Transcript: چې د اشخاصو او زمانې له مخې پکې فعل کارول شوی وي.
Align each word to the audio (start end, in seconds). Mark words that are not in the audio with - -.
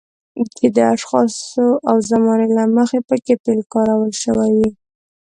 چې 0.55 0.65
د 0.75 0.77
اشخاصو 0.95 1.65
او 1.89 1.95
زمانې 2.11 2.47
له 2.57 2.63
مخې 2.75 2.99
پکې 3.09 3.33
فعل 3.41 3.61
کارول 3.73 4.11
شوی 4.23 4.49
وي. 4.57 4.69